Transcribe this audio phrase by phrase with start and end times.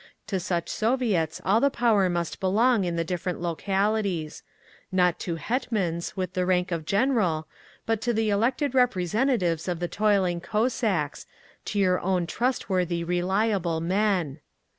[0.25, 4.41] To such Soviets all the power must belong in the different localities.
[4.91, 7.47] Not to hetmans with the rank of General,
[7.85, 11.27] but to the elected representatives of the toiling Cossacks,
[11.65, 14.39] to your own trustworthy reliable men.